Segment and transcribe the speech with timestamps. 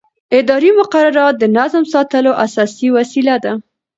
[0.39, 3.53] اداري مقررات د نظم ساتلو اساسي وسیله ده.